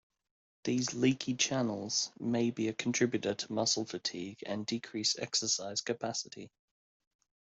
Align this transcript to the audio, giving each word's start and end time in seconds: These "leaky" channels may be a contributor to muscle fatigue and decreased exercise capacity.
These 0.63 0.95
"leaky" 0.95 1.35
channels 1.35 2.09
may 2.19 2.49
be 2.49 2.69
a 2.69 2.73
contributor 2.73 3.35
to 3.35 3.53
muscle 3.53 3.85
fatigue 3.85 4.39
and 4.47 4.65
decreased 4.65 5.19
exercise 5.19 5.81
capacity. 5.81 6.49